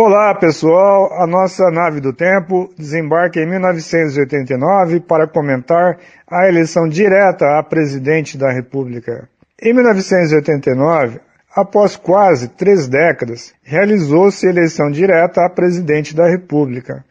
[0.00, 5.98] Olá pessoal, a nossa nave do tempo desembarca em 1989 para comentar
[6.30, 9.28] a eleição direta a presidente da República.
[9.60, 11.18] Em 1989,
[11.52, 17.04] após quase três décadas, realizou-se eleição direta a presidente da República.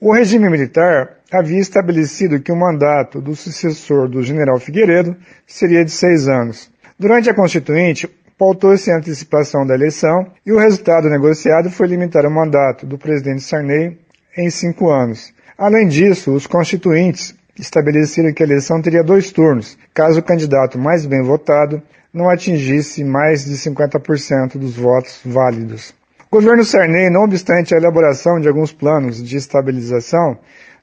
[0.00, 5.16] O regime militar havia estabelecido que o mandato do sucessor do general Figueiredo
[5.48, 6.70] seria de seis anos.
[6.96, 8.08] Durante a Constituinte,
[8.40, 13.42] pautou-se a antecipação da eleição e o resultado negociado foi limitar o mandato do presidente
[13.42, 13.98] Sarney
[14.34, 15.30] em cinco anos.
[15.58, 21.04] Além disso, os constituintes estabeleceram que a eleição teria dois turnos, caso o candidato mais
[21.04, 21.82] bem votado
[22.14, 25.92] não atingisse mais de 50% dos votos válidos.
[26.30, 30.38] O governo Sarney, não obstante a elaboração de alguns planos de estabilização,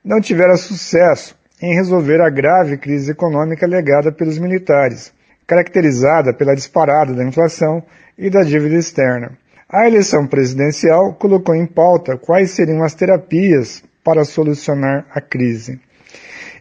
[0.05, 5.11] não tivera sucesso em resolver a grave crise econômica legada pelos militares,
[5.47, 7.81] caracterizada pela disparada da inflação
[8.17, 9.37] e da dívida externa.
[9.69, 15.79] A eleição presidencial colocou em pauta quais seriam as terapias para solucionar a crise.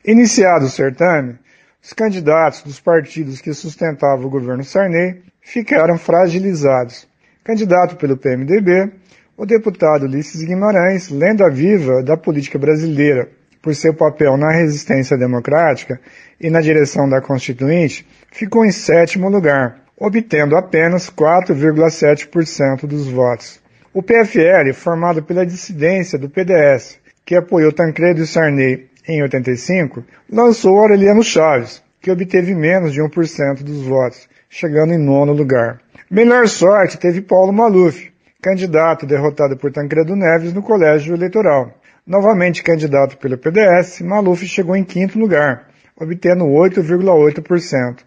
[0.04, 1.36] Iniciado o certame,
[1.82, 7.08] os candidatos dos partidos que sustentavam o governo Sarney ficaram fragilizados.
[7.44, 8.92] Candidato pelo PMDB,
[9.36, 13.28] o deputado Ulisses Guimarães, lenda viva da política brasileira
[13.62, 16.00] por seu papel na resistência democrática
[16.40, 23.60] e na direção da Constituinte, ficou em sétimo lugar, obtendo apenas 4,7% dos votos.
[23.92, 30.78] O PFL, formado pela dissidência do PDS, que apoiou Tancredo e Sarney em 85, lançou
[30.78, 35.80] Aureliano Chaves, que obteve menos de 1% dos votos, chegando em nono lugar.
[36.10, 41.72] Melhor sorte teve Paulo Maluf, candidato derrotado por Tancredo Neves no colégio eleitoral.
[42.06, 47.98] Novamente candidato pelo PDS, Maluf chegou em quinto lugar, obtendo 8,8%.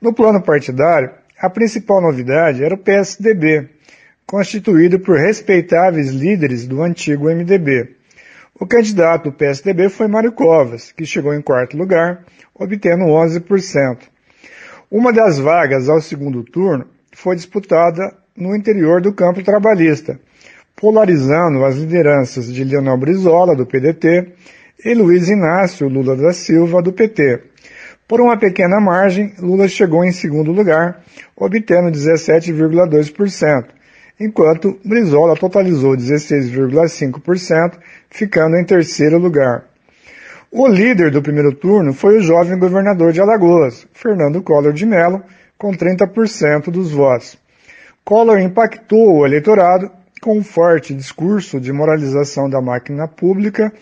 [0.00, 3.68] No plano partidário, a principal novidade era o PSDB,
[4.26, 7.94] constituído por respeitáveis líderes do antigo MDB.
[8.58, 13.98] O candidato do PSDB foi Mário Covas, que chegou em quarto lugar, obtendo 11%.
[14.90, 20.18] Uma das vagas ao segundo turno foi disputada no interior do campo trabalhista,
[20.76, 24.32] polarizando as lideranças de Leonel Brizola, do PDT,
[24.84, 27.40] e Luiz Inácio Lula da Silva, do PT.
[28.06, 31.02] Por uma pequena margem, Lula chegou em segundo lugar,
[31.34, 33.64] obtendo 17,2%,
[34.20, 37.78] enquanto Brizola totalizou 16,5%,
[38.10, 39.64] ficando em terceiro lugar.
[40.52, 45.22] O líder do primeiro turno foi o jovem governador de Alagoas, Fernando Collor de Mello,
[45.58, 47.36] com 30% dos votos.
[48.06, 49.90] Collor impactou o eleitorado
[50.22, 53.72] com um forte discurso de moralização da máquina pública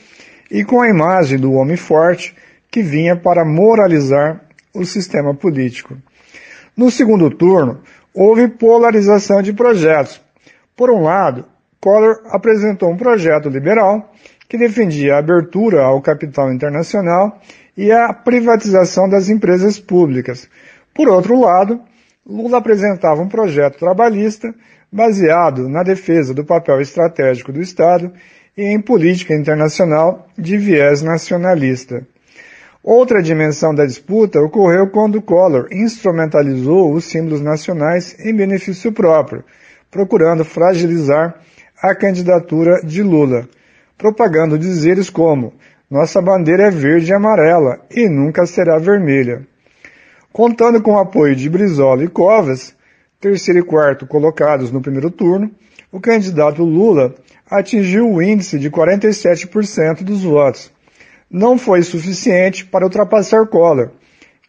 [0.50, 2.34] e com a imagem do homem forte
[2.70, 4.40] que vinha para moralizar
[4.72, 5.94] o sistema político.
[6.74, 7.82] No segundo turno,
[8.14, 10.22] houve polarização de projetos.
[10.74, 11.44] Por um lado,
[11.78, 14.10] Collor apresentou um projeto liberal
[14.48, 17.42] que defendia a abertura ao capital internacional
[17.76, 20.48] e a privatização das empresas públicas.
[20.94, 21.78] Por outro lado,
[22.26, 24.54] Lula apresentava um projeto trabalhista
[24.90, 28.10] baseado na defesa do papel estratégico do Estado
[28.56, 32.06] e em política internacional de viés nacionalista.
[32.82, 39.44] Outra dimensão da disputa ocorreu quando Collor instrumentalizou os símbolos nacionais em benefício próprio,
[39.90, 41.34] procurando fragilizar
[41.82, 43.46] a candidatura de Lula,
[43.98, 45.52] propagando dizeres como
[45.90, 49.46] nossa bandeira é verde e amarela e nunca será vermelha.
[50.34, 52.74] Contando com o apoio de Brizola e Covas,
[53.20, 55.48] terceiro e quarto colocados no primeiro turno,
[55.92, 57.14] o candidato Lula
[57.48, 60.72] atingiu o índice de 47% dos votos.
[61.30, 63.92] Não foi suficiente para ultrapassar Collor,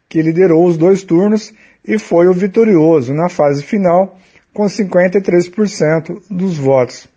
[0.09, 1.53] que liderou os dois turnos
[1.88, 4.17] e foi o vitorioso na fase final
[4.52, 7.07] com 53% dos votos.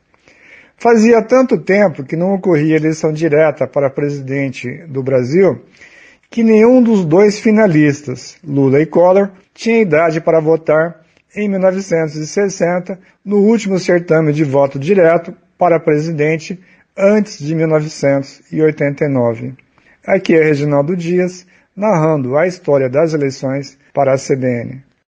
[0.76, 5.58] Fazia tanto tempo que não ocorria eleição direta para presidente do Brasil
[6.30, 11.02] que nenhum dos dois finalistas, Lula e Collor, tinha idade para votar
[11.34, 16.60] em 1960, no último certame de voto direto para presidente
[16.96, 19.54] antes de 1989.
[20.06, 24.87] Aqui é Reginaldo Dias, narrando a história das eleições para a CBN.